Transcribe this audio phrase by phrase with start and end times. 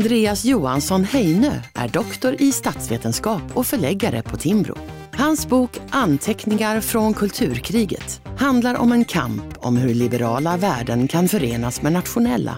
[0.00, 4.78] Andreas Johansson Heinö är doktor i statsvetenskap och förläggare på Timbro.
[5.12, 11.82] Hans bok Anteckningar från kulturkriget handlar om en kamp om hur liberala värden kan förenas
[11.82, 12.56] med nationella.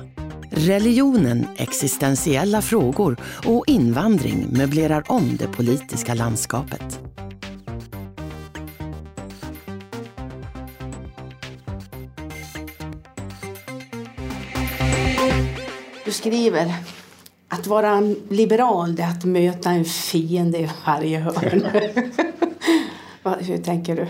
[0.51, 7.01] Religionen, existentiella frågor och invandring möblerar om det politiska landskapet.
[16.05, 16.75] Du skriver
[17.53, 21.67] att vara liberal det är att möta en fiende i varje hörn.
[23.41, 24.07] Hur tänker du?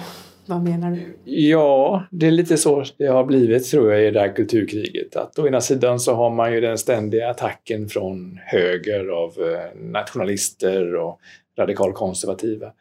[0.46, 1.33] Vad menar du?
[1.33, 5.16] Ja, det är lite så det har blivit tror jag i det här kulturkriget.
[5.16, 9.81] Att å ena sidan så har man ju den ständiga attacken från höger av eh,
[9.81, 11.20] nationalister och
[11.59, 12.72] radikalkonservativa.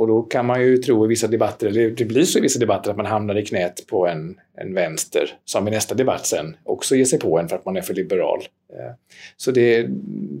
[0.00, 2.58] Och då kan man ju tro i vissa debatter, eller det blir så i vissa
[2.58, 6.56] debatter, att man hamnar i knät på en, en vänster som i nästa debatt sen
[6.64, 8.38] också ger sig på en för att man är för liberal.
[8.72, 8.92] Eh,
[9.36, 9.86] så det,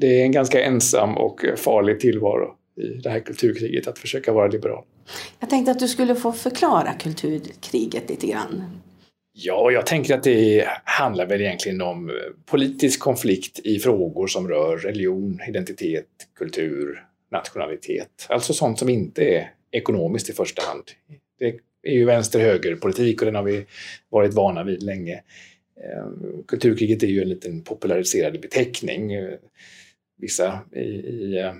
[0.00, 4.46] det är en ganska ensam och farlig tillvaro i det här kulturkriget att försöka vara
[4.46, 4.84] liberal.
[5.40, 8.62] Jag tänkte att du skulle få förklara kulturkriget lite grann.
[9.32, 12.10] Ja, jag tänker att det handlar väl egentligen om
[12.46, 16.06] politisk konflikt i frågor som rör religion, identitet,
[16.38, 18.26] kultur, nationalitet.
[18.28, 20.84] Alltså sånt som inte är ekonomiskt i första hand.
[21.38, 23.66] Det är ju vänster-höger-politik och den har vi
[24.08, 25.14] varit vana vid länge.
[25.84, 26.06] Eh,
[26.48, 29.10] kulturkriget är ju en liten populariserad beteckning.
[30.18, 31.52] Vissa i, i eh,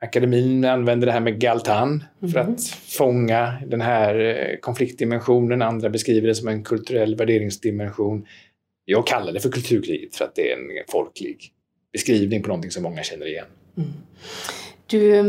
[0.00, 2.52] akademin använder det här med galtan för mm.
[2.52, 5.62] att fånga den här eh, konfliktdimensionen.
[5.62, 8.26] Andra beskriver det som en kulturell värderingsdimension.
[8.84, 11.52] Jag kallar det för kulturkriget för att det är en folklig
[11.92, 13.46] beskrivning på någonting som många känner igen.
[13.76, 13.90] Mm.
[14.92, 15.22] Du,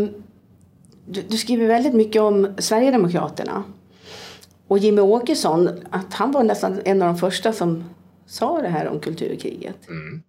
[1.06, 3.64] du, du, skriver väldigt mycket om Sverigedemokraterna.
[4.68, 7.84] Och Jimmy Åkesson, att han var nästan en av de första som
[8.26, 9.88] sa det här om kulturkriget.
[9.88, 10.22] Mm.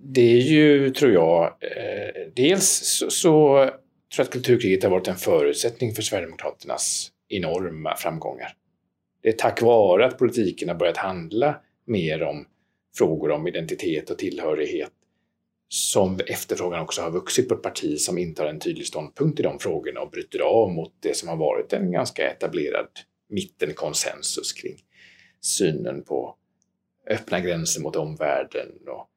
[0.00, 3.70] Det är ju, tror jag, eh, dels så, så tror
[4.16, 8.52] jag att kulturkriget har varit en förutsättning för Sverigedemokraternas enorma framgångar.
[9.22, 11.56] Det är tack vare att politiken har börjat handla
[11.86, 12.46] mer om
[12.96, 14.90] frågor om identitet och tillhörighet
[15.72, 19.58] som efterfrågan också har vuxit på ett parti som intar en tydlig ståndpunkt i de
[19.58, 22.88] frågorna och bryter av mot det som har varit en ganska etablerad
[23.28, 24.76] mittenkonsensus kring
[25.40, 26.36] synen på
[27.10, 29.08] öppna gränser mot omvärlden och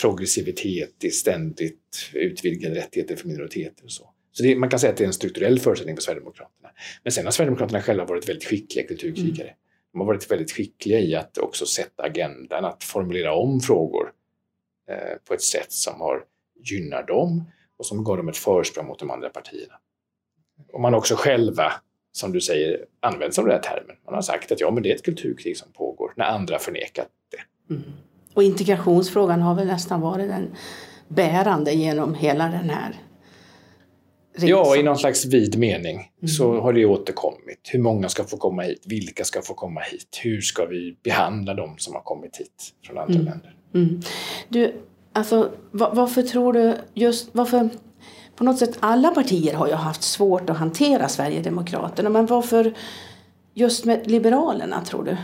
[0.00, 4.10] progressivitet i ständigt utvidgade rättigheter för minoriteter och så.
[4.32, 6.68] Så det, man kan säga att det är en strukturell förutsättning för Sverigedemokraterna.
[7.02, 9.48] Men sen har Sverigedemokraterna själva varit väldigt skickliga kulturkrigare.
[9.48, 9.56] Mm.
[9.92, 14.12] De har varit väldigt skickliga i att också sätta agendan, att formulera om frågor
[15.28, 16.24] på ett sätt som har,
[16.64, 17.44] gynnar dem
[17.78, 19.74] och som gav dem ett försprång mot de andra partierna.
[20.72, 21.72] Och man också själva,
[22.12, 23.96] som du säger, använt sig av den här termen.
[24.04, 27.08] Man har sagt att ja, men det är ett kulturkrig som pågår, när andra förnekat
[27.30, 27.74] det.
[27.74, 27.92] Mm.
[28.34, 30.54] Och integrationsfrågan har väl nästan varit den
[31.08, 32.94] bärande genom hela den här
[34.34, 34.48] resan.
[34.48, 36.28] Ja, i någon slags vid mening mm.
[36.28, 37.70] så har det återkommit.
[37.72, 38.82] Hur många ska få komma hit?
[38.86, 40.20] Vilka ska få komma hit?
[40.22, 43.26] Hur ska vi behandla de som har kommit hit från andra mm.
[43.26, 43.56] länder?
[43.74, 44.00] Mm.
[44.48, 44.74] Du,
[45.12, 47.68] alltså varför tror du just, varför,
[48.36, 52.74] på något sätt alla partier har ju haft svårt att hantera Sverigedemokraterna, men varför
[53.54, 55.16] just med Liberalerna tror du?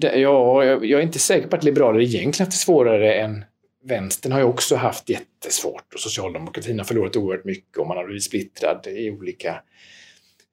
[0.00, 3.44] Ja, jag är inte säker på att liberaler egentligen haft det svårare än
[3.84, 8.04] vänstern har ju också haft jättesvårt och socialdemokratin har förlorat oerhört mycket och man har
[8.04, 9.62] blivit splittrad i olika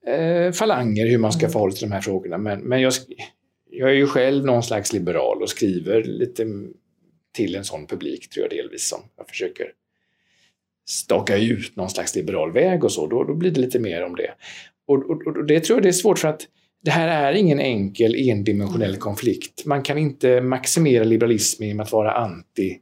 [0.08, 1.52] eh, falanger hur man ska mm.
[1.52, 2.38] förhålla sig till de här frågorna.
[2.38, 2.94] Men, men jag,
[3.72, 6.46] jag är ju själv någon slags liberal och skriver lite
[7.34, 9.72] till en sån publik, tror jag delvis, som jag försöker
[10.90, 14.16] staka ut någon slags liberal väg och så, då, då blir det lite mer om
[14.16, 14.34] det.
[14.88, 16.48] Och, och, och, det tror jag det är svårt för att
[16.84, 19.66] det här är ingen enkel endimensionell konflikt.
[19.66, 22.80] Man kan inte maximera liberalismen genom att vara anti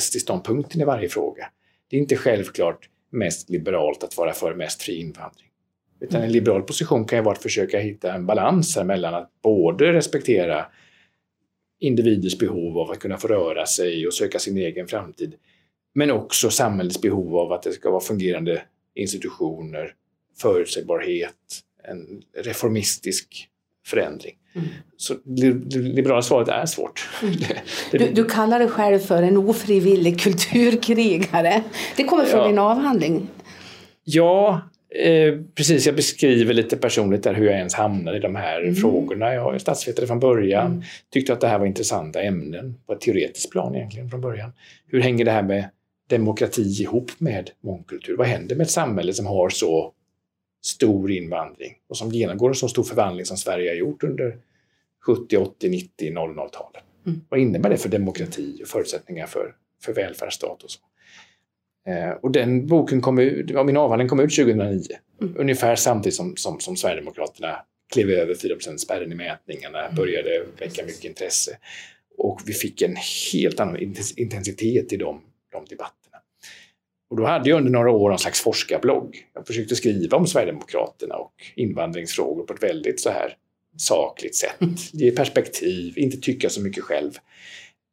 [0.00, 1.46] SD-ståndpunkten i varje fråga.
[1.90, 5.48] Det är inte självklart mest liberalt att vara för mest fri invandring.
[6.02, 9.30] Utan en liberal position kan ju vara att försöka hitta en balans här mellan att
[9.42, 10.66] både respektera
[11.80, 15.34] individers behov av att kunna få röra sig och söka sin egen framtid,
[15.94, 18.62] men också samhällets behov av att det ska vara fungerande
[18.94, 19.94] institutioner,
[20.38, 21.34] förutsägbarhet,
[21.84, 23.48] en reformistisk
[23.86, 24.34] förändring.
[24.54, 24.68] Mm.
[24.96, 27.08] Så det liberala svaret är svårt.
[27.22, 27.34] Mm.
[27.90, 31.62] Du, du, kallar dig själv för en ofrivillig kulturkrigare.
[31.96, 32.46] Det kommer från ja.
[32.46, 33.28] din avhandling.
[34.04, 34.60] Ja,
[34.94, 35.86] eh, precis.
[35.86, 38.74] Jag beskriver lite personligt där hur jag ens hamnade i de här mm.
[38.74, 39.34] frågorna.
[39.34, 40.66] Jag är statsvetare från början.
[40.66, 40.82] Mm.
[41.10, 44.52] Tyckte att det här var intressanta ämnen på ett teoretiskt plan egentligen från början.
[44.86, 45.68] Hur hänger det här med
[46.08, 48.16] demokrati ihop med mångkultur?
[48.16, 49.92] Vad händer med ett samhälle som har så
[50.64, 54.36] stor invandring och som genomgår en så stor förvandling som Sverige har gjort under
[55.06, 56.82] 70, 80, 90, 00-talet?
[57.06, 57.20] Mm.
[57.28, 59.54] Vad innebär det för demokrati och förutsättningar för,
[59.84, 60.80] för välfärdsstat och så?
[61.88, 64.82] Eh, och den boken kom ut, min avhandling kom ut 2009,
[65.20, 65.34] mm.
[65.38, 67.56] ungefär samtidigt som, som, som Sverigedemokraterna
[67.92, 69.94] klev över 4 spärren i mätningarna, mm.
[69.94, 71.56] började väcka mycket intresse.
[72.18, 72.96] Och vi fick en
[73.32, 73.76] helt annan
[74.16, 75.20] intensitet i de,
[75.52, 76.18] de debatterna.
[77.10, 79.26] Och då hade jag under några år en slags forskarblogg.
[79.34, 83.36] Jag försökte skriva om Sverigedemokraterna och invandringsfrågor på ett väldigt så här
[83.76, 84.56] sakligt sätt.
[84.92, 87.10] Ge perspektiv, inte tycka så mycket själv.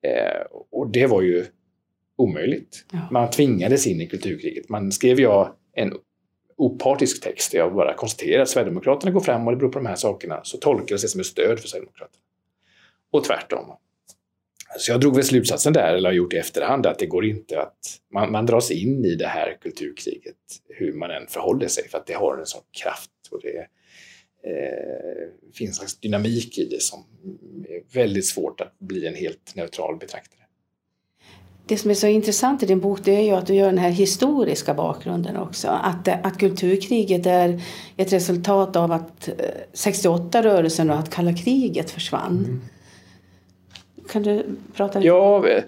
[0.07, 0.41] Eh,
[0.71, 1.45] och det var ju
[2.19, 2.85] omöjligt.
[2.91, 3.07] Ja.
[3.11, 4.69] Man tvingades in i kulturkriget.
[4.69, 5.93] Man skrev jag en
[6.57, 9.85] opartisk text där jag bara konstaterar att Sverigedemokraterna går fram och det beror på de
[9.85, 12.23] här sakerna, så tolkades det som ett stöd för Sverigedemokraterna.
[13.11, 13.65] Och tvärtom.
[14.77, 17.61] Så jag drog väl slutsatsen där, eller har gjort i efterhand, att det går inte
[17.61, 17.77] att...
[18.13, 20.35] Man, man dras in i det här kulturkriget
[20.67, 23.57] hur man än förhåller sig, för att det har en sån kraft och det
[24.49, 27.03] eh, finns en slags dynamik i det som
[27.69, 30.38] är väldigt svårt att bli en helt neutral betraktare.
[31.69, 33.77] Det som är så intressant i din bok det är ju att du gör den
[33.77, 35.67] här historiska bakgrunden också.
[35.67, 37.61] Att, att kulturkriget är
[37.97, 39.29] ett resultat av att
[39.73, 42.45] 68-rörelsen eh, och att kalla kriget försvann.
[42.45, 42.61] Mm.
[44.11, 44.45] Kan du
[44.75, 45.07] prata lite?
[45.07, 45.63] Ja, eh,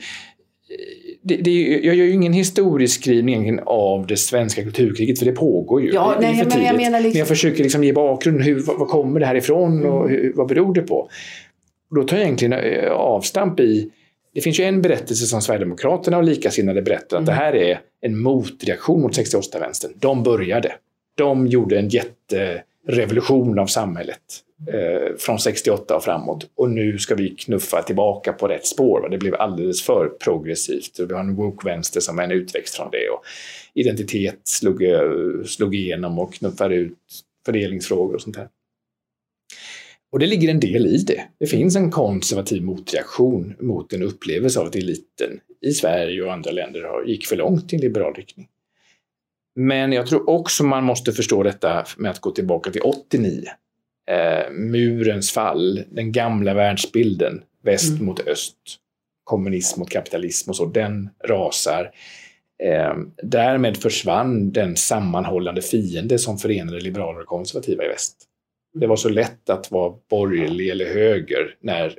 [1.21, 1.51] det, det,
[1.83, 5.91] jag gör ju ingen historieskrivning av det svenska kulturkriget för det pågår ju.
[5.93, 7.09] Ja, nej, men, jag menar liksom...
[7.09, 8.43] men jag försöker liksom ge bakgrunden.
[8.43, 10.11] Hur, vad, kommer det här ifrån och mm.
[10.11, 11.09] hur, vad beror det på?
[11.95, 13.91] Då tar jag egentligen eh, avstamp i
[14.33, 17.25] det finns ju en berättelse som Sverigedemokraterna och likasinnade berättar att mm.
[17.25, 19.91] det här är en motreaktion mot 68-vänstern.
[19.95, 20.73] De började.
[21.15, 24.21] De gjorde en jätterevolution av samhället
[24.67, 26.49] eh, från 68 och framåt.
[26.55, 29.01] Och nu ska vi knuffa tillbaka på rätt spår.
[29.01, 29.09] Va?
[29.09, 30.99] Det blev alldeles för progressivt.
[30.99, 33.09] Vi har en woke-vänster som är en utväxt från det.
[33.09, 33.23] Och
[33.73, 34.99] identitet slog, eh,
[35.45, 36.97] slog igenom och knuffade ut
[37.45, 38.47] fördelningsfrågor och sånt här.
[40.11, 41.23] Och det ligger en del i det.
[41.39, 46.51] Det finns en konservativ motreaktion mot en upplevelse av att eliten i Sverige och andra
[46.51, 48.47] länder gick för långt i en liberal riktning.
[49.55, 53.43] Men jag tror också man måste förstå detta med att gå tillbaka till 89.
[54.09, 58.05] Eh, murens fall, den gamla världsbilden, väst mm.
[58.05, 58.57] mot öst,
[59.23, 61.91] kommunism mot kapitalism och så, den rasar.
[62.63, 62.93] Eh,
[63.23, 68.27] därmed försvann den sammanhållande fiende som förenade liberaler och konservativa i väst.
[68.73, 71.97] Det var så lätt att vara borgerlig eller höger när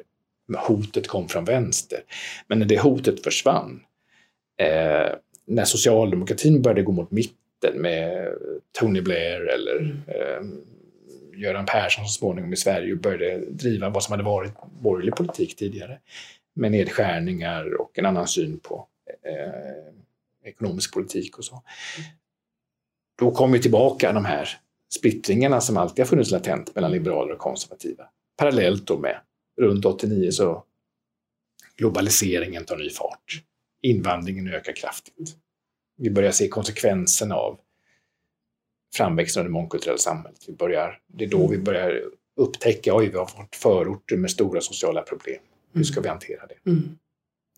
[0.67, 2.01] hotet kom från vänster.
[2.47, 3.83] Men när det hotet försvann,
[4.61, 5.13] eh,
[5.47, 8.35] när socialdemokratin började gå mot mitten med
[8.79, 10.03] Tony Blair eller mm.
[10.07, 15.15] eh, Göran Persson så småningom i Sverige och började driva vad som hade varit borgerlig
[15.15, 15.99] politik tidigare
[16.55, 18.87] med nedskärningar och en annan syn på
[19.25, 21.63] eh, ekonomisk politik och så.
[23.19, 24.49] Då kom ju tillbaka de här
[24.95, 28.05] splittringarna som alltid har funnits latent mellan liberaler och konservativa.
[28.37, 29.17] Parallellt då med
[29.61, 30.65] runt 89 så
[31.77, 33.43] globaliseringen tar ny fart.
[33.83, 35.37] Invandringen ökar kraftigt.
[35.99, 37.59] Vi börjar se konsekvenserna av
[38.95, 40.45] framväxten av det mångkulturella samhället.
[40.47, 42.03] Vi börjar, det är då vi börjar
[42.37, 45.41] upptäcka, oj, vi har fått förorter med stora sociala problem.
[45.73, 46.71] Hur ska vi hantera det?
[46.71, 46.99] Mm.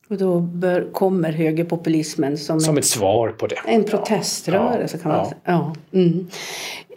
[0.08, 3.56] Och då bör, kommer högerpopulismen som, som ett svar på det.
[3.66, 5.02] En proteströrelse ja.
[5.02, 5.24] kan man ja.
[5.24, 5.40] säga.
[5.44, 5.74] Ja.
[5.92, 6.26] Mm.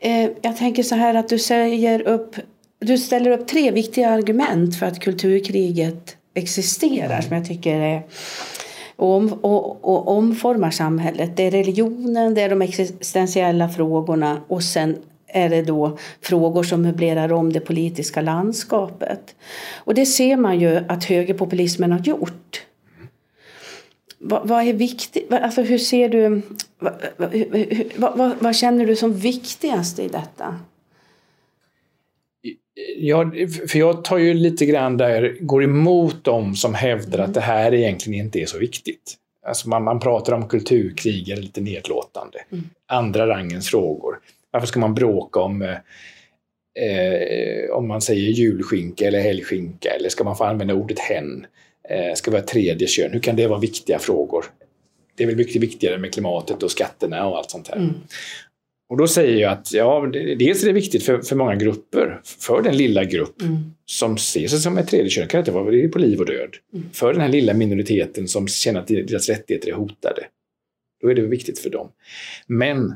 [0.01, 2.35] Eh, jag tänker så här att du säger upp
[2.79, 8.03] du ställer upp tre viktiga argument för att kulturkriget existerar som jag tycker är
[8.95, 11.37] och, om, och, och omformar samhället.
[11.37, 16.81] Det är religionen, det är de existentiella frågorna och sen är det då frågor som
[16.81, 19.35] möblerar om det politiska landskapet.
[19.75, 22.66] Och det ser man ju att högerpopulismen har gjort.
[24.17, 25.33] Vad, vad, är viktigt?
[25.33, 26.41] Alltså hur ser du...
[27.95, 30.59] Vad, vad, vad, känner du som viktigast i detta?
[32.97, 33.31] Ja,
[33.67, 37.73] för jag tar ju lite grann där, går emot dem som hävdar att det här
[37.73, 39.15] egentligen inte är så viktigt.
[39.47, 42.37] Alltså man, man pratar om kulturkrig, är lite nedlåtande.
[42.51, 42.63] Mm.
[42.87, 44.19] Andra rangens frågor.
[44.51, 45.77] Varför ska man bråka om eh,
[46.85, 51.45] eh, om man säger julskinka eller helgskinka eller ska man få använda ordet hen?
[51.89, 53.11] Eh, ska vara tredje kön.
[53.11, 54.45] Hur kan det vara viktiga frågor?
[55.15, 57.75] Det är väl mycket viktigare med klimatet och skatterna och allt sånt här.
[57.75, 57.93] Mm.
[58.89, 62.21] Och då säger jag att ja, dels är det viktigt för, för många grupper.
[62.23, 63.57] För den lilla grupp mm.
[63.85, 66.25] som ser sig som ett tredje kön, kan det vara det är på liv och
[66.25, 66.49] död.
[66.73, 66.89] Mm.
[66.93, 70.27] För den här lilla minoriteten som känner att deras rättigheter är hotade.
[71.01, 71.91] Då är det viktigt för dem.
[72.47, 72.95] Men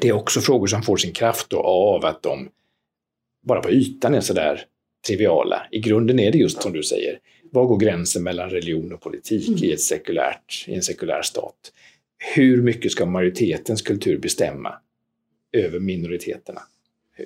[0.00, 2.48] det är också frågor som får sin kraft av att de
[3.46, 4.64] bara på ytan är sådär
[5.06, 5.66] triviala.
[5.70, 7.18] I grunden är det just som du säger,
[7.50, 9.64] var går gränsen mellan religion och politik mm.
[9.64, 11.72] i, ett sekulärt, i en sekulär stat?
[12.34, 14.74] Hur mycket ska majoritetens kultur bestämma
[15.52, 16.60] över minoriteterna?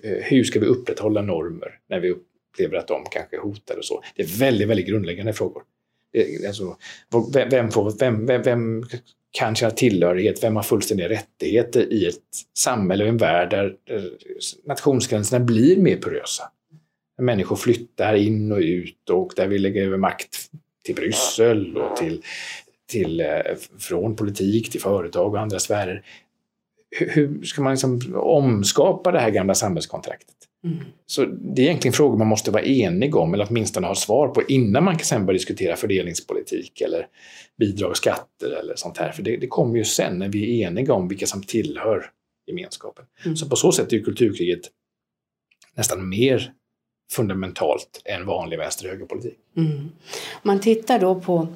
[0.02, 3.84] Eh, hur ska vi upprätthålla normer när vi upplever att de kanske är hotade och
[3.84, 4.02] så?
[4.16, 5.62] Det är väldigt, väldigt grundläggande frågor.
[6.12, 6.76] Eh, alltså,
[7.50, 8.84] vem, får, vem, vem, vem
[9.30, 12.16] kan känna tillhörighet, vem har fullständiga rättigheter i ett
[12.58, 14.02] samhälle och en värld där eh,
[14.64, 16.42] nationsgränserna blir mer porösa?
[17.18, 20.50] Människor flyttar in och ut och där vi lägger över makt
[20.84, 22.22] till Bryssel och till,
[22.88, 23.26] till, eh,
[23.78, 26.04] från politik till företag och andra sfärer.
[26.96, 30.36] Hur ska man liksom omskapa det här gamla samhällskontraktet?
[30.64, 30.78] Mm.
[31.06, 34.42] Så det är egentligen frågor man måste vara enig om, eller åtminstone ha svar på
[34.42, 37.06] innan man kan sen börja diskutera fördelningspolitik eller
[37.58, 39.12] bidrag och skatter eller sånt här.
[39.12, 42.10] För det, det kommer ju sen när vi är eniga om vilka som tillhör
[42.46, 43.04] gemenskapen.
[43.24, 43.36] Mm.
[43.36, 44.60] Så på så sätt är kulturkriget
[45.74, 46.52] nästan mer
[47.12, 49.38] fundamentalt än vanlig vänster högerpolitik.
[49.56, 49.90] Mm.
[50.42, 51.48] Man tittar då på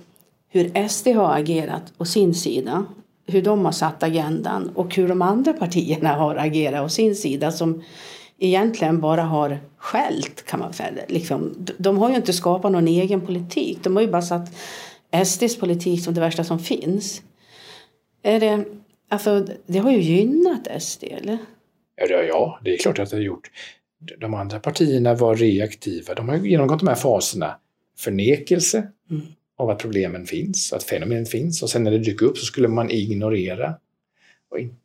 [0.49, 2.87] hur SD har agerat på sin sida,
[3.27, 7.53] hur de har satt agendan och hur de andra partierna har agerat på sin sida
[7.53, 7.83] som
[8.39, 10.91] egentligen bara har skällt kan man säga.
[11.09, 13.79] Liksom, de har ju inte skapat någon egen politik.
[13.83, 14.49] De har ju bara satt
[15.25, 17.23] SDs politik som det värsta som finns.
[18.23, 18.65] Är det,
[19.09, 21.39] alltså, det har ju gynnat SD, eller?
[21.97, 23.51] Ja, ja, det är klart att det har gjort.
[24.19, 26.15] De andra partierna var reaktiva.
[26.15, 27.59] De har genomgått de här faserna.
[27.99, 29.23] Förnekelse mm.
[29.59, 31.63] av att problemen finns, att fenomenen finns.
[31.63, 33.75] Och sen när det dyker upp så skulle man ignorera.
[34.51, 34.77] Och, inte,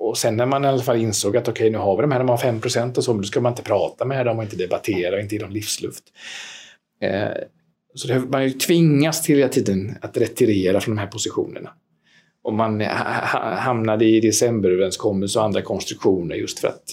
[0.00, 2.12] och sen när man i alla fall insåg att okej, okay, nu har vi de
[2.12, 4.38] här, de har 5 procent och så, men då ska man inte prata med dem
[4.38, 6.04] och inte debattera och inte ge dem livsluft.
[7.00, 7.28] Eh,
[7.94, 11.70] så det, man tvingas till hela tiden att retirera från de här positionerna.
[12.42, 16.84] Och man hamnade i decemberöverenskommelse och andra konstruktioner just för att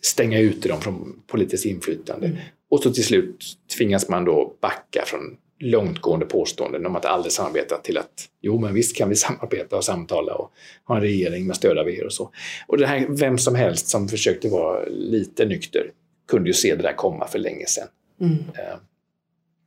[0.00, 2.26] stänga ute dem från politiskt inflytande.
[2.26, 2.38] Mm.
[2.70, 3.44] Och så till slut
[3.76, 8.74] tvingas man då backa från långtgående påståenden om att aldrig samarbeta till att jo, men
[8.74, 10.52] visst kan vi samarbeta och samtala och
[10.84, 12.30] ha en regering med stöd av er och så.
[12.66, 15.90] Och det här, vem som helst som försökte vara lite nykter
[16.28, 17.88] kunde ju se det där komma för länge sedan.
[18.20, 18.38] Mm.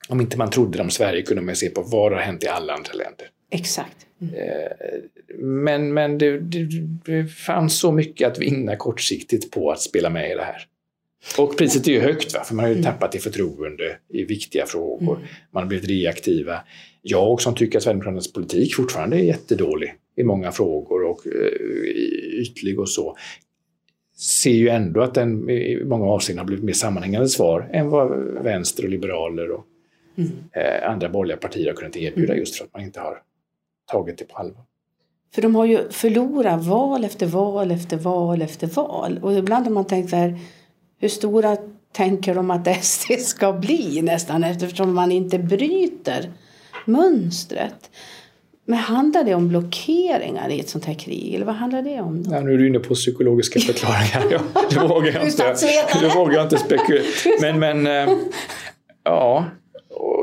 [0.10, 2.74] Om inte man trodde om Sverige kunde man se på vad har hänt i alla
[2.74, 3.27] andra länder.
[3.51, 3.98] Exakt.
[4.22, 4.33] Mm.
[4.36, 4.41] Uh,
[5.38, 6.67] men men det, det,
[7.05, 10.67] det fanns så mycket att vinna kortsiktigt på att spela med i det här.
[11.38, 12.43] Och priset är ju högt, va?
[12.43, 12.86] för man har ju mm.
[12.86, 15.15] tappat i förtroende i viktiga frågor.
[15.15, 15.27] Mm.
[15.51, 16.62] Man har blivit reaktiva.
[17.01, 22.79] Jag som tycker att Sverigedemokraternas politik fortfarande är jättedålig i många frågor och uh, ytlig
[22.79, 23.17] och så,
[24.17, 28.10] ser ju ändå att den i många avseenden har blivit mer sammanhängande svar än vad
[28.43, 29.65] vänster och liberaler och
[30.17, 30.43] mm.
[30.51, 33.22] eh, andra borgerliga partier har kunnat erbjuda just för att man inte har
[33.91, 34.63] tagit det på allvar.
[35.36, 39.20] För de har ju förlorat val efter val efter val efter val.
[39.22, 40.39] Och ibland har man tänkt så här,
[41.00, 41.58] hur stora
[41.91, 46.32] tänker de att SD ska bli nästan eftersom man inte bryter
[46.86, 47.89] mönstret.
[48.65, 51.36] Men handlar det om blockeringar i ett sånt här krig?
[51.36, 52.25] Eller vad handlar det om?
[52.32, 54.41] Ja, nu är du inne på psykologiska förklaringar.
[54.53, 55.55] Ja, det vågar jag inte,
[56.01, 57.03] det vågar jag inte spekulera
[57.41, 58.17] Men, men äh,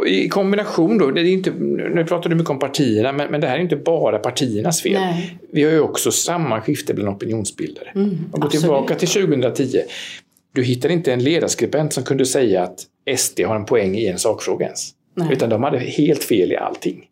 [0.06, 1.50] i kombination då, det är inte,
[1.94, 4.92] nu pratar du mycket om partierna, men, men det här är inte bara partiernas fel.
[4.92, 5.38] Nej.
[5.52, 7.88] Vi har ju också sammanskifte bland opinionsbildare.
[7.94, 9.82] Mm, Om går tillbaka till 2010,
[10.52, 12.87] du hittar inte en ledarskribent som kunde säga att
[13.18, 14.90] SD har en poäng i en sakfråga ens.
[15.14, 15.28] Nej.
[15.32, 17.06] Utan de hade helt fel i allting.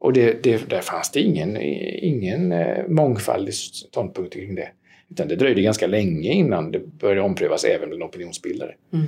[0.00, 1.56] Och det, det, där fanns det ingen,
[2.02, 4.68] ingen eh, mångfald i ståndpunkter kring det.
[5.10, 8.74] Utan det dröjde ganska länge innan det började omprövas även bland opinionsbildare.
[8.92, 9.06] Mm.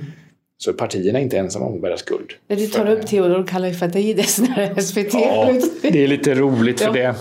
[0.63, 2.33] Så partierna är inte ensamma om att bära skuld.
[2.47, 7.15] När du tar upp Theodor Kallifatides när SVT Ja, det är lite roligt för det.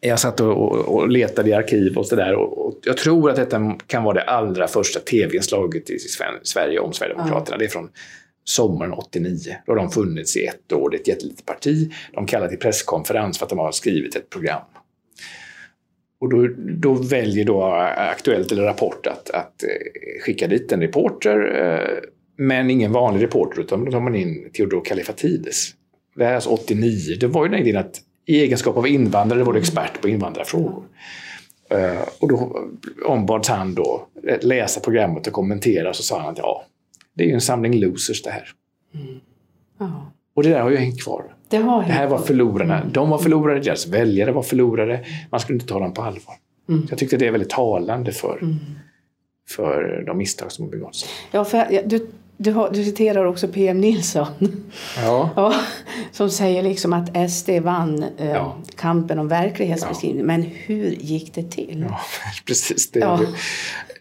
[0.00, 3.36] Jag satt och, och, och letade i arkiv och sådär och, och jag tror att
[3.36, 5.98] detta kan vara det allra första tv-inslaget i
[6.42, 7.54] Sverige om Sverigedemokraterna.
[7.54, 7.58] Ja.
[7.58, 7.88] Det är från
[8.44, 9.38] sommaren 89.
[9.66, 10.90] Då har de funnits i ett år.
[10.90, 11.92] Det är ett jättelitet parti.
[12.12, 14.62] De kallar till presskonferens för att de har skrivit ett program.
[16.20, 17.62] Och då, då väljer då
[17.96, 19.68] Aktuellt eller Rapport att, att eh,
[20.24, 24.84] skicka dit en reporter eh, men ingen vanlig reporter, utan då tar man in Theodor
[24.84, 25.70] Kallifatides.
[26.16, 27.16] Det här är alltså 89.
[27.20, 30.84] Det var ju den idén att i egenskap av invandrare var du expert på invandrarfrågor.
[31.74, 32.66] Uh, och då
[33.06, 34.06] ombads han då
[34.40, 36.64] läsa programmet och kommentera och så sa han att ja,
[37.14, 38.48] det är ju en samling losers det här.
[38.94, 39.20] Mm.
[40.34, 41.34] Och det där har ju hängt kvar.
[41.48, 42.84] Det, har det här var förlorarna.
[42.92, 45.04] De var förlorare, deras väljare var förlorare.
[45.30, 46.34] Man skulle inte ta dem på allvar.
[46.68, 46.86] Mm.
[46.90, 48.56] Jag tyckte det är väldigt talande för, mm.
[49.48, 51.04] för de misstag som har begåtts.
[51.30, 52.06] Ja, för du
[52.42, 54.26] Du, har, du citerar också PM Nilsson.
[54.96, 55.30] Ja.
[55.36, 55.54] ja,
[56.12, 58.56] som säger liksom att SD vann eh, Ja.
[58.76, 60.26] kampen om verklighetsbeskrivning.
[60.26, 61.84] Men hur gick det till?
[61.88, 62.00] Ja,
[62.46, 62.90] precis.
[62.90, 63.20] Det är, Ja.
[63.20, 63.26] ju,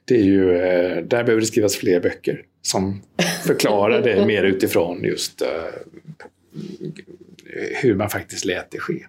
[0.06, 3.02] det är ju, eh, där behöver det skrivas fler böcker som
[3.46, 5.48] förklarar det mer utifrån just eh,
[7.82, 9.06] hur man faktiskt lät det ske.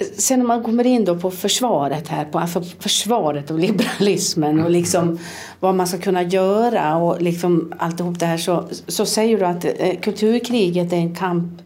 [0.00, 4.70] Sen när man kommer in då på försvaret här, på alltså försvaret av liberalismen och
[4.70, 5.18] liksom
[5.60, 9.64] vad man ska kunna göra och liksom alltihop det här så, så säger du att
[9.64, 11.62] eh, kulturkriget är en kamp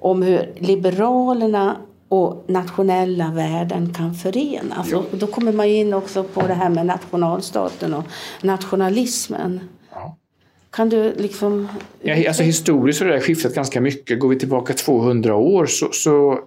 [0.00, 1.76] om hur liberalerna
[2.08, 4.92] och nationella värden kan förenas.
[4.92, 8.04] Och då kommer man in också på det här med nationalstaten och
[8.42, 9.60] nationalismen.
[9.94, 10.16] Ja.
[10.70, 11.68] Kan du liksom...
[12.02, 14.20] Ja, alltså historiskt har det skiftat ganska mycket.
[14.20, 16.38] Går vi tillbaka 200 år så, så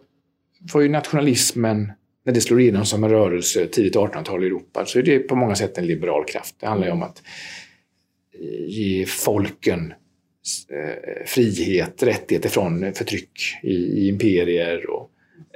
[0.73, 1.91] var ju nationalismen,
[2.25, 5.35] när det slår igenom som en rörelse tidigt 1800-tal i Europa, så är det på
[5.35, 6.55] många sätt en liberal kraft.
[6.59, 7.23] Det handlar ju om att
[8.33, 9.93] eh, ge folken
[10.69, 15.09] eh, frihet, rättigheter från förtryck i, i imperier och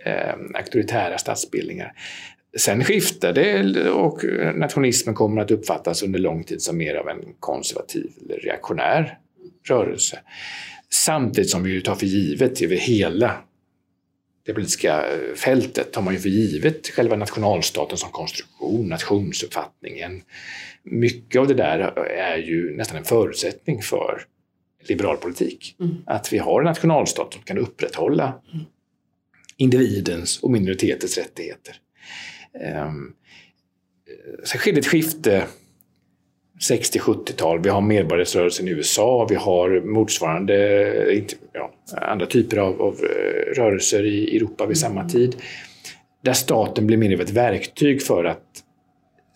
[0.06, 1.94] eh, auktoritära statsbildningar.
[2.58, 4.24] Sen skiftar det och
[4.56, 9.18] nationalismen kommer att uppfattas under lång tid som mer av en konservativ eller reaktionär
[9.70, 10.20] rörelse.
[10.90, 13.36] Samtidigt som vi tar för givet över hela
[14.46, 20.22] det politiska fältet tar man ju för givet själva nationalstaten som konstruktion, nationsuppfattningen.
[20.84, 24.22] Mycket av det där är ju nästan en förutsättning för
[24.80, 25.76] liberal politik.
[25.80, 25.96] Mm.
[26.06, 28.42] Att vi har en nationalstat som kan upprätthålla
[29.58, 31.76] individens och minoritetens rättigheter.
[32.86, 33.14] Um,
[34.44, 35.48] sen skedde ett skifte
[36.60, 37.64] 60-70-tal.
[37.64, 40.56] Vi har medborgarrättsrörelsen i USA, vi har motsvarande
[41.54, 41.72] ja,
[42.02, 45.36] andra typer av, av eh, rörelser i Europa vid samma tid.
[46.24, 48.42] Där staten blir mer av ett verktyg för att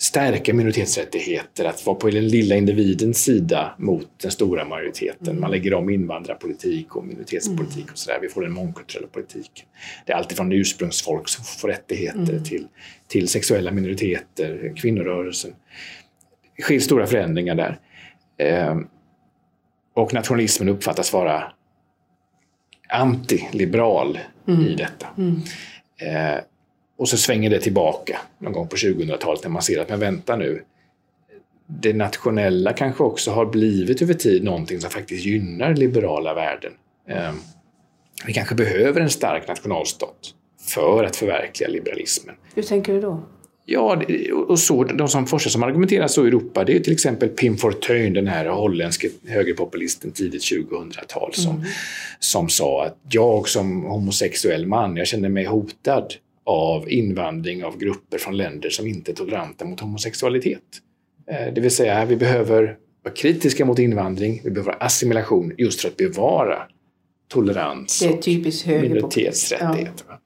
[0.01, 5.39] stärka minoritetsrättigheter, att vara på den lilla individens sida mot den stora majoriteten.
[5.39, 8.19] Man lägger om invandrarpolitik och minoritetspolitik och sådär.
[8.21, 9.65] Vi får en mångkulturell politik.
[10.05, 12.67] Det är alltifrån ursprungsfolk som får rättigheter till,
[13.07, 15.51] till sexuella minoriteter, kvinnorörelsen.
[16.61, 17.79] Sker stora förändringar där.
[18.37, 18.77] Eh,
[19.93, 21.43] och nationalismen uppfattas vara
[22.89, 25.07] antiliberal i detta.
[25.97, 26.39] Eh,
[26.97, 30.35] och så svänger det tillbaka någon gång på 2000-talet när man ser att, men vänta
[30.35, 30.63] nu,
[31.67, 36.71] det nationella kanske också har blivit över tid någonting som faktiskt gynnar liberala värden.
[37.07, 37.33] Eh,
[38.25, 40.33] vi kanske behöver en stark nationalstat
[40.67, 42.35] för att förverkliga liberalismen.
[42.55, 43.23] Hur tänker du då?
[43.71, 44.01] Ja,
[44.47, 47.57] och så, de som forskar som argumenterar så i Europa, det är till exempel Pim
[47.57, 51.65] Fortuyn, den här holländske högerpopulisten tidigt 2000-tal, som,
[52.19, 56.13] som sa att jag som homosexuell man, jag känner mig hotad
[56.45, 60.63] av invandring av grupper från länder som inte är toleranta mot homosexualitet.
[61.31, 65.87] Eh, Det vill säga, vi behöver vara kritiska mot invandring, vi behöver assimilation just för
[65.87, 66.57] att bevara
[67.27, 68.27] tolerans och
[68.81, 70.05] minoritetsrättigheter.
[70.07, 70.19] va.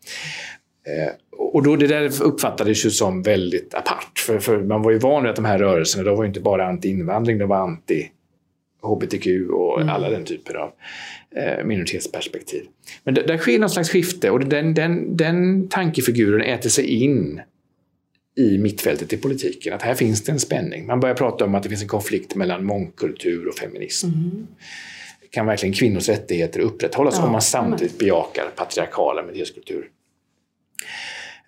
[1.53, 4.19] Och då det där uppfattades ju som väldigt apart.
[4.19, 6.71] För, för man var ju van vid att de här rörelserna, de var inte bara
[6.71, 10.71] anti-invandring, de var anti-hbtq och alla den typer av
[11.35, 12.63] eh, minoritetsperspektiv.
[13.03, 17.41] Men där, sker någon slags skifte och den, den, den tankefiguren äter sig in
[18.37, 19.73] i mittfältet i politiken.
[19.73, 20.85] Att här finns det en spänning.
[20.85, 24.07] Man börjar prata om att det finns en konflikt mellan mångkultur och feminism.
[25.29, 29.87] Kan verkligen kvinnors rättigheter upprätthållas Ja, om man samtidigt bejakar patriarkala minoritetskulturer?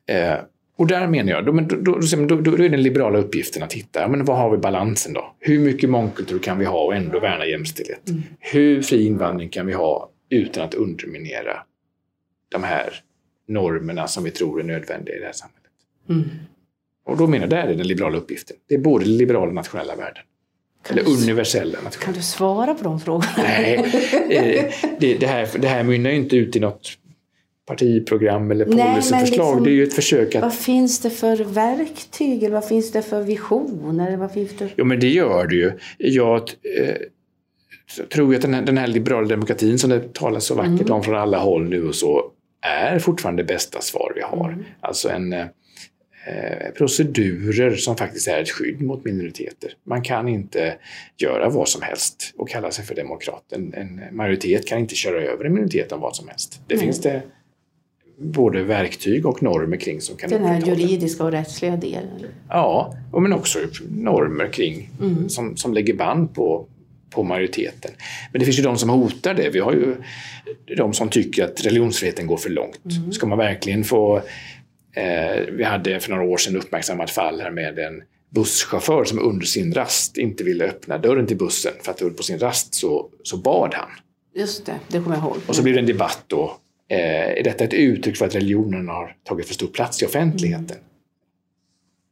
[0.09, 0.33] Eh,
[0.77, 4.25] och där menar jag, då, då, då, då, är den liberala uppgiften att hitta, men
[4.25, 5.35] vad har vi balansen då?
[5.39, 8.01] Hur mycket mångkultur kan vi ha och ändå värna jämställdhet?
[8.39, 11.57] Hur fri invandring kan vi ha utan att underminera
[12.51, 12.93] de här
[13.47, 15.61] normerna som vi tror är nödvändiga i det här samhället?
[16.09, 16.23] Mm.
[17.05, 18.57] Och då menar jag, där är den liberala uppgiften.
[18.69, 20.23] Det är både liberala och nationella värden.
[20.89, 23.31] Eller du s- universella Kan nationella du svara på de frågorna?
[23.37, 23.75] Nej,
[24.29, 26.97] eh, det, det, här, det här mynnar ju inte ut i något
[27.65, 29.21] partiprogram eller policyförslag.
[29.21, 30.41] liksom- det är ju ett försök att...
[30.41, 34.17] Vad finns det för verktyg eller vad finns det för visioner?
[34.17, 34.69] Vad finns det...
[34.75, 35.71] Jo, men det gör det ju.
[35.97, 36.41] Jag
[36.79, 36.95] eh,
[38.13, 41.03] tror ju att den här, den här liberala demokratin som det talas så vackert om
[41.03, 44.57] från alla håll nu och så är fortfarande det bästa svar vi har.
[44.81, 45.39] Alltså en eh,
[46.27, 49.71] eh, procedurer som faktiskt är ett skydd mot minoriteter.
[49.87, 50.75] Man kan inte
[51.17, 53.51] göra vad som helst och kalla sig för demokrat.
[53.51, 56.61] En, en majoritet kan inte köra över en minoritet om vad som helst.
[56.67, 57.21] Det finns det
[58.17, 62.25] både verktyg och normer kring som kan Den här juridiska och rättsliga delen.
[62.49, 64.89] Ja, men också normer kring
[65.27, 66.67] som, som lägger band på,
[67.09, 67.91] på majoriteten.
[68.31, 69.49] Men det finns ju de som hotar det.
[69.49, 69.95] Vi har ju
[70.77, 72.81] de som tycker att religionsfriheten går för långt.
[73.11, 74.21] Ska man verkligen få...
[74.97, 79.45] Eh, vi hade för några år sedan uppmärksammat fall här med en busschaufför som under
[79.45, 83.37] sin rast inte ville öppna dörren till bussen för att på sin rast så, så
[83.37, 83.89] bad han.
[84.35, 85.37] Just det, det kommer jag ihåg.
[85.47, 86.57] Och så blir det en debatt då.
[86.89, 90.77] Eh, är detta ett uttryck för att religionen har tagit för stor plats i offentligheten?
[90.77, 90.83] Mm.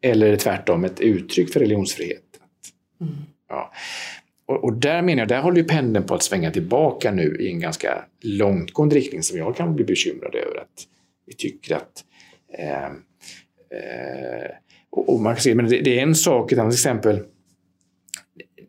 [0.01, 2.23] Eller är det tvärtom ett uttryck för religionsfrihet?
[3.01, 3.13] Mm.
[3.49, 3.73] Ja.
[4.45, 7.47] Och, och, där menar jag, där håller ju pendeln på att svänga tillbaka nu i
[7.47, 10.57] en ganska långtgående riktning som jag kan bli bekymrad över.
[10.57, 10.87] Att
[11.25, 12.03] vi tycker att
[12.57, 14.51] eh, eh,
[14.89, 17.19] och, man kan se, men det, det, är en sak, ett annat exempel.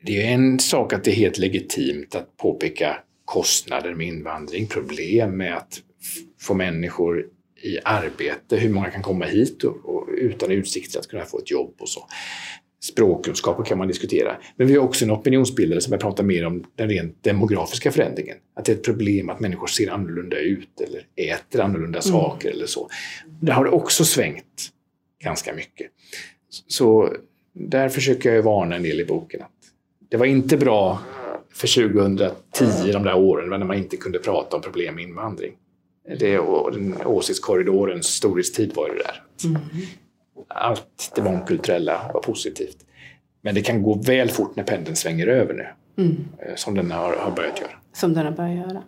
[0.03, 5.37] Det är en sak att det är helt legitimt att påpeka kostnader med invandring, problem
[5.37, 5.83] med att
[6.45, 7.27] få människor
[7.63, 11.51] i arbete, hur många kan komma hit och, och utan utsikter att kunna få ett
[11.51, 12.01] jobb och så.
[12.81, 14.37] Språkkunskaper kan man diskutera.
[14.57, 18.37] Men vi har också en opinionsbildare som börjar prata mer om den rent demografiska förändringen.
[18.57, 22.13] Att det är ett problem att människor ser annorlunda ut eller äter annorlunda mm.
[22.13, 22.89] saker eller så.
[23.41, 24.71] Där har det också svängt
[25.25, 25.87] ganska mycket.
[26.69, 27.15] Så
[27.53, 29.43] där försöker jag varna en del i boken.
[29.43, 29.51] att
[30.11, 30.99] Det var inte bra
[31.53, 35.53] för 2010, de där åren, när man inte kunde prata om problem med invandring.
[36.19, 39.23] Det, och den åsiktskorridorens storhetstid var det där.
[39.45, 39.63] Mm.
[40.49, 42.77] Allt det mångkulturella var positivt.
[43.43, 45.67] Men det kan gå väl fort när pendeln svänger över nu.
[46.05, 46.25] Mm.
[46.39, 47.71] Eh, som den har, har, börjat göra.
[47.93, 48.71] Som den har börjat göra.
[48.71, 48.85] Mm.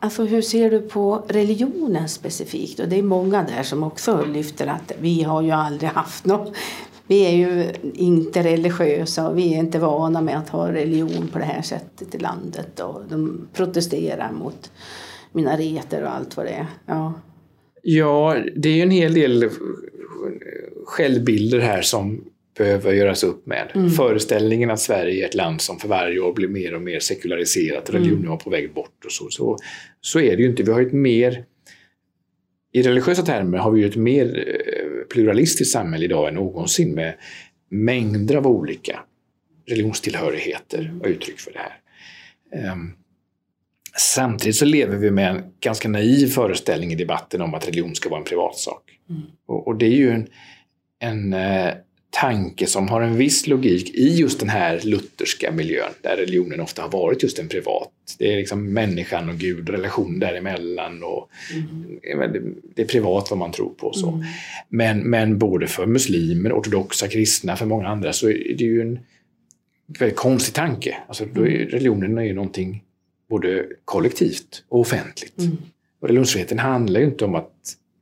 [0.00, 2.80] Alltså hur ser du på religionen specifikt?
[2.80, 6.52] Och det är många där som också lyfter att vi har ju aldrig haft något
[7.08, 11.38] vi är ju inte religiösa och vi är inte vana med att ha religion på
[11.38, 12.80] det här sättet i landet.
[12.80, 14.70] Och de protesterar mot
[15.32, 16.66] minareter och allt vad det är.
[16.86, 17.20] Ja.
[17.82, 19.50] ja, det är ju en hel del
[20.86, 22.24] självbilder här som
[22.58, 23.70] behöver göras upp med.
[23.74, 23.90] Mm.
[23.90, 27.90] Föreställningen att Sverige är ett land som för varje år blir mer och mer sekulariserat,
[27.90, 28.30] religionen mm.
[28.30, 29.30] var på väg bort och så.
[29.30, 29.58] så.
[30.00, 30.62] Så är det ju inte.
[30.62, 31.44] Vi har ett mer
[32.72, 37.14] i religiösa termer har vi ju ett mer eh, pluralistiskt samhälle idag än någonsin med
[37.70, 39.00] mängder av olika
[39.66, 42.72] religionstillhörigheter och uttryck för det här.
[42.72, 42.92] Um,
[43.96, 48.08] samtidigt så lever vi med en ganska naiv föreställning i debatten om att religion ska
[48.08, 48.82] vara en privatsak.
[49.10, 49.22] Mm.
[49.46, 50.28] Och, och, det är ju en,
[51.00, 51.74] en uh,
[52.10, 56.82] tanke som har en viss logik i just den här lutherska miljön där religionen ofta
[56.82, 57.88] har varit just en privat.
[58.18, 61.02] Det är liksom människan och Gud och relationen däremellan.
[61.02, 61.30] Och
[62.12, 62.54] mm.
[62.74, 63.92] Det är privat vad man tror på.
[63.92, 64.08] Så.
[64.08, 64.24] Mm.
[64.68, 68.98] Men, men både för muslimer, ortodoxa kristna, för många andra så är det ju en
[69.98, 70.96] väldigt konstig tanke.
[71.08, 71.68] Alltså, är, mm.
[71.68, 72.82] religionen är ju någonting
[73.28, 75.38] både kollektivt och offentligt.
[75.38, 75.56] Mm.
[76.00, 77.52] Och religionsfriheten handlar ju inte om att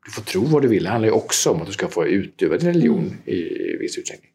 [0.06, 0.84] du får tro vad du vill.
[0.84, 3.16] Det handlar ju också om att du ska få utöva din religion mm.
[3.24, 4.30] i viss utsträckning.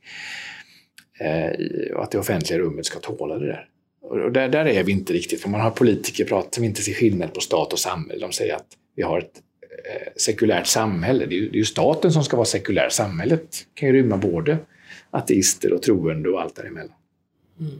[1.19, 3.67] Eh, och att det offentliga rummet ska tåla det där.
[4.01, 6.93] Och där, där är vi inte riktigt, för man har politiker pratat som inte ser
[6.93, 8.25] skillnad på stat och samhälle.
[8.25, 9.41] De säger att vi har ett
[9.85, 11.25] eh, sekulärt samhälle.
[11.25, 12.89] Det är, ju, det är ju staten som ska vara sekulär.
[12.89, 14.57] Samhället kan ju rymma både
[15.11, 16.95] ateister och troende och allt däremellan.
[17.59, 17.79] Mm.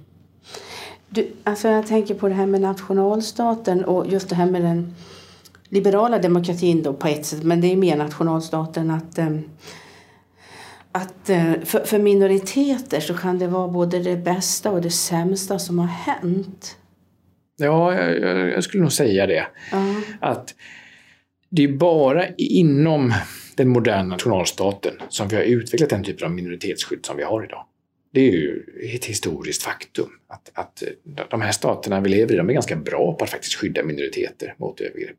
[1.14, 4.96] Du, alltså jag tänker på det här med nationalstaten och just det här med den
[5.70, 9.44] liberala demokratin då på ett sätt, men det är mer nationalstaten att ehm,
[10.92, 15.60] att eh, för, för, minoriteter så kan det vara både det bästa och det sämsta
[15.60, 16.78] som har hänt.
[17.58, 19.48] Ja, jag, jag skulle nog säga det.
[19.74, 20.00] Uh.
[20.20, 20.56] Att
[21.50, 23.14] det är bara inom
[23.56, 27.66] den moderna nationalstaten som vi har utvecklat den typen av minoritetsskydd som vi har idag.
[28.14, 28.64] Det är ju
[28.96, 30.84] ett historiskt faktum att, att
[31.30, 34.56] de här staterna vi lever i, de är ganska bra på att faktiskt skydda minoriteter
[34.58, 35.18] mot övergrepp.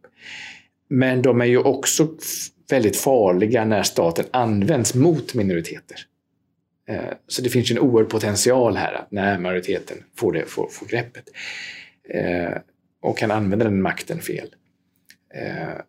[0.89, 2.09] Men de är ju också
[2.71, 5.97] väldigt farliga när staten används mot minoriteter.
[6.89, 10.69] Eh, så det finns ju en oerhörd potential här att när majoriteten får, det, får,
[10.69, 11.25] får greppet
[12.09, 12.53] eh,
[13.03, 14.55] och kan använda den makten fel.
[15.35, 15.81] Eh,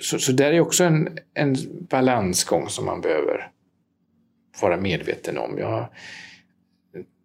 [0.00, 1.56] så, så där är också en, en
[1.90, 3.50] balansgång som man behöver
[4.62, 5.58] vara medveten om.
[5.58, 5.88] Jag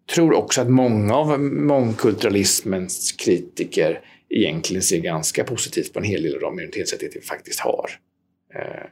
[0.06, 6.34] tror också att många av mångkulturalismens kritiker egentligen ser ganska positivt på en hel del
[6.34, 7.90] av de minoritetsrättigheter vi faktiskt har.
[8.54, 8.86] Eh,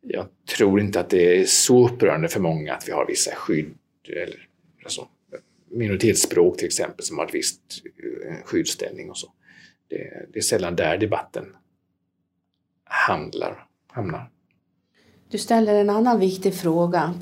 [0.00, 3.74] jag tror inte att det är så upprörande för många att vi har vissa skydd,
[4.08, 4.48] eller
[4.84, 5.08] alltså,
[5.70, 7.60] minoritetsspråk till exempel, som har ett visst
[8.26, 9.32] eh, skyddsställning och så.
[9.88, 11.44] Det, det är sällan där debatten
[12.84, 14.30] handlar, hamnar.
[15.30, 17.14] Du ställer en annan viktig fråga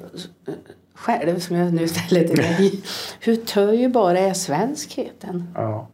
[0.96, 2.82] själv som jag nu ställer till dig.
[3.20, 5.44] Hur töjbar är svenskheten?
[5.54, 5.90] Ja.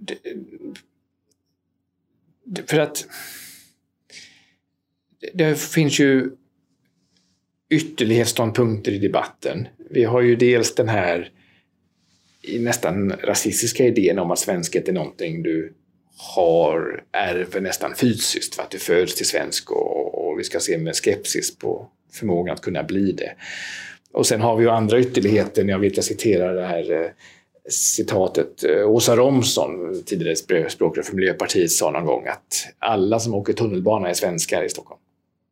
[0.00, 0.18] Det,
[2.44, 3.06] det, för att
[5.32, 6.30] det finns ju
[7.70, 9.68] ytterlighetsståndpunkter i debatten.
[9.90, 11.30] Vi har ju dels den här
[12.58, 15.74] nästan rasistiska idén om att svenskhet är någonting du
[16.16, 20.78] har, ärver nästan fysiskt för att du föds till svensk och, och vi ska se
[20.78, 23.32] med skepsis på förmågan att kunna bli det.
[24.12, 25.64] Och sen har vi ju andra ytterligheter.
[25.64, 27.10] Jag vet jag citerar det här eh,
[27.68, 28.64] citatet.
[28.64, 30.36] Eh, Åsa Romson, tidigare
[30.70, 35.00] språkrör för Miljöpartiet, sa någon gång att alla som åker tunnelbana är svenskar i Stockholm.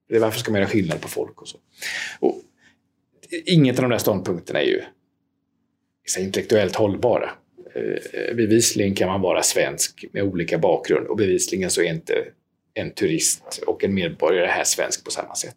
[0.09, 1.59] Det är varför ska man göra skillnad på folk och så?
[2.21, 2.41] Och
[3.47, 4.83] inget av de där ståndpunkterna är ju
[6.19, 7.31] intellektuellt hållbara.
[7.75, 12.25] Eh, bevisligen kan man vara svensk med olika bakgrund och bevisligen så är inte
[12.75, 15.57] en turist och en medborgare här svensk på samma sätt.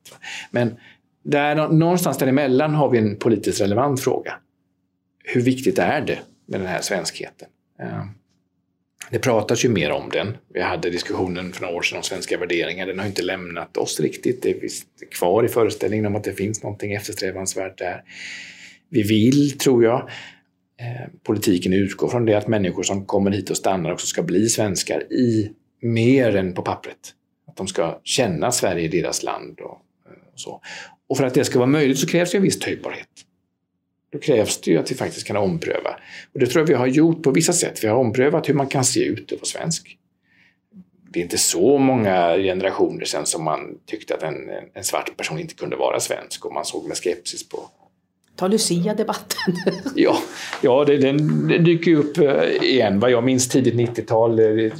[0.52, 0.78] Men
[1.26, 4.34] där, någonstans däremellan har vi en politiskt relevant fråga.
[5.24, 7.48] Hur viktigt är det med den här svenskheten?
[7.80, 8.06] Eh,
[9.12, 10.38] det pratas ju mer om den.
[10.54, 12.88] Vi hade diskussionen för några år sedan om svenska värderingar.
[12.88, 14.42] Den har inte lämnat oss riktigt.
[14.42, 14.70] Det är
[15.12, 18.04] kvar i föreställningen om att det finns någonting eftersträvansvärt där.
[18.90, 20.10] Vi vill, tror jag,
[20.80, 24.50] eh, politiken utgår från det att människor som kommer hit och stannar också ska bli
[24.50, 27.14] svenskar i mer än på pappret.
[27.48, 30.62] Att de ska känna att Sverige är deras land och, eh, och så.
[31.08, 33.08] Och för att det ska vara möjligt så krävs det en viss töjbarhet.
[34.12, 35.90] Då krävs det ju att vi faktiskt kan ompröva.
[36.34, 37.84] Och det tror jag vi har gjort på vissa sätt.
[37.84, 39.98] Vi har omprövat hur man kan se ut och vara svensk.
[41.10, 45.40] Det är inte så många generationer sedan som man tyckte att en, en svart person
[45.40, 47.70] inte kunde vara svensk och man såg med skepsis på
[48.36, 49.56] Ta Lucia-debatten.
[49.96, 50.18] ja,
[50.62, 53.00] ja det, den, den dyker upp eh, igen.
[53.00, 54.72] Vad jag minns tidigt 90-tal, eh,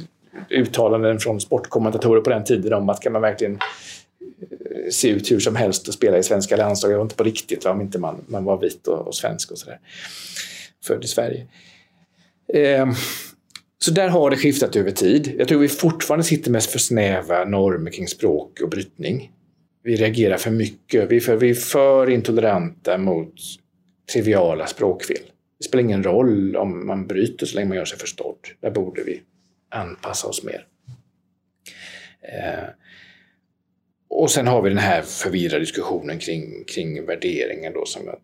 [0.50, 3.58] uttalanden från sportkommentatorer på den tiden om att kan man verkligen
[4.90, 6.94] se ut hur som helst och spela i svenska landslaget.
[6.94, 7.70] Det var inte på riktigt va?
[7.70, 9.80] om inte man, man var vit och, och svensk och sådär.
[10.84, 11.46] Född i Sverige.
[12.54, 12.86] Eh,
[13.78, 15.34] så där har det skiftat över tid.
[15.38, 19.32] Jag tror vi fortfarande sitter med för snäva normer kring språk och brytning.
[19.82, 21.10] Vi reagerar för mycket.
[21.10, 23.34] Vi är för, vi är för intoleranta mot
[24.12, 25.22] triviala språkfel.
[25.58, 28.38] Det spelar ingen roll om man bryter så länge man gör sig förstådd.
[28.60, 29.22] Där borde vi
[29.70, 30.66] anpassa oss mer.
[32.22, 32.68] Eh,
[34.08, 38.18] och sen har vi den här förvirrade diskussionen kring, kring värderingen då som jag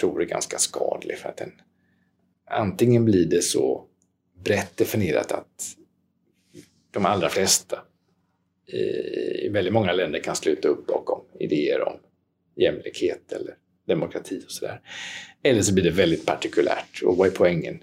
[0.00, 1.18] tror är ganska skadlig.
[1.18, 1.52] För att den,
[2.50, 3.84] antingen blir det så
[4.44, 5.76] brett definierat att
[6.90, 7.78] de allra flesta
[8.72, 11.96] eh, i, väldigt många länder kan sluta upp bakom idéer om
[12.56, 13.54] jämlikhet eller
[13.86, 14.80] demokrati och sådär.
[15.42, 17.02] Eller så blir det väldigt partikulärt.
[17.04, 17.82] Och vad är poängen?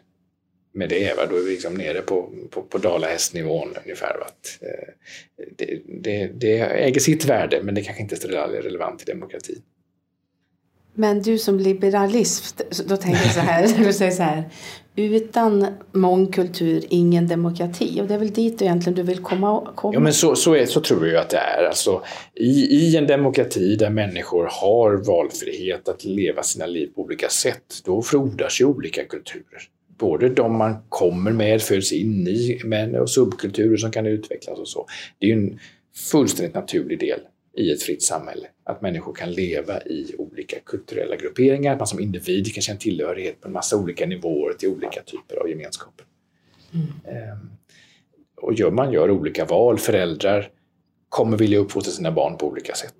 [0.75, 1.17] Med det.
[1.17, 1.25] Va?
[1.29, 4.17] Då är vi liksom nere på, på, på dalahästnivån ungefär.
[4.19, 4.25] Va?
[4.25, 4.93] Att, eh,
[5.57, 9.61] det, det, det äger sitt värde men det kanske inte är relevant i demokratin.
[10.97, 14.43] Men du som liberalist, då tänker jag så här, du säger så här,
[14.95, 18.01] utan mångkultur, ingen demokrati.
[18.01, 19.67] Och det är väl dit egentligen du vill komma?
[19.75, 19.93] komma.
[19.93, 21.63] Ja, men så, så, är, så tror jag att det är.
[21.63, 22.03] Alltså,
[22.35, 27.81] i, I en demokrati där människor har valfrihet att leva sina liv på olika sätt,
[27.85, 33.10] då frodas ju olika kulturer både de man kommer med, föds in i, men och
[33.10, 34.88] subkulturer som kan utvecklas och så.
[35.19, 35.60] Det är ju en
[36.12, 37.19] fullständigt naturlig del
[37.58, 38.47] i ett fritt samhälle.
[38.63, 43.41] Att människor kan leva i olika kulturella grupperingar, att man som individ kan känna tillhörighet
[43.41, 46.05] på en massa olika nivåer till olika typer av gemenskaper.
[46.73, 46.88] Mm.
[47.17, 47.49] Ehm,
[48.41, 50.49] och gör, man gör olika val, föräldrar
[51.10, 52.95] kommer vilja uppfostra sina barn på olika sätt.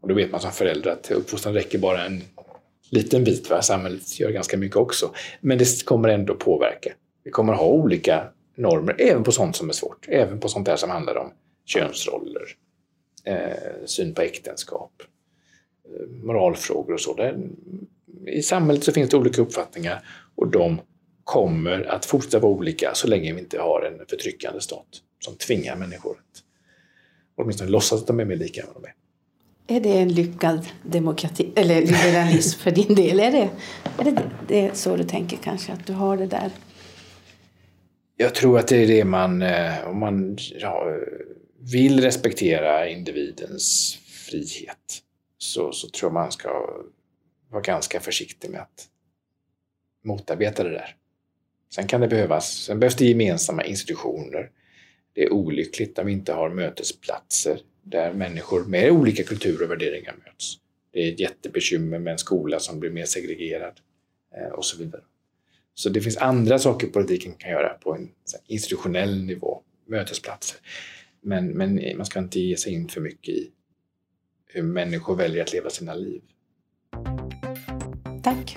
[0.00, 2.22] Och då vet man som förälder att uppfostran räcker bara en
[2.94, 3.50] liten bit.
[3.50, 3.62] Va?
[3.62, 5.10] Samhället gör ganska mycket också.
[5.40, 6.92] Men det kommer ändå påverka.
[7.24, 8.24] Vi kommer ha olika
[8.56, 10.08] normer, även på sånt som är svårt.
[10.08, 11.32] Även på sånt där som handlar om
[11.66, 12.42] könsroller,
[13.24, 14.92] eh, syn på äktenskap,
[15.84, 17.14] eh, moralfrågor och så.
[17.14, 17.38] Där,
[18.26, 20.80] I samhället så finns det olika uppfattningar och de
[21.24, 24.86] kommer att fortsätta vara olika så länge vi inte har en förtryckande stat
[25.24, 26.42] som tvingar människor att
[27.34, 28.94] åtminstone låtsas att de är mer lika än vad de är.
[29.66, 33.20] Är det en lyckad demokrati, eller liberalism för din del?
[33.20, 33.50] Är det,
[33.98, 36.50] är det, det är så du tänker kanske, att du har det där?
[38.16, 40.96] Jag tror att det är det man, eh, om man ja,
[41.58, 45.02] vill respektera individens frihet,
[45.38, 46.48] så, så tror jag man ska
[47.50, 48.88] vara ganska försiktig med att
[50.04, 50.96] motarbeta det där.
[51.74, 54.50] Sen kan det behövas, sen behövs det gemensamma institutioner.
[55.12, 60.16] Det är olyckligt om vi inte har mötesplatser där människor med olika kulturer och värderingar
[60.26, 60.54] möts.
[60.92, 63.80] Det är ett jättebekymmer med en skola som blir mer segregerad
[64.36, 65.02] eh, och så vidare.
[65.74, 68.10] Så det finns andra saker politiken kan göra på en
[68.46, 70.58] institutionell nivå, mötesplatser.
[71.20, 73.50] Men, men man ska inte ge sig in för mycket i
[74.46, 76.22] hur människor väljer att leva sina liv.
[78.22, 78.56] Tack.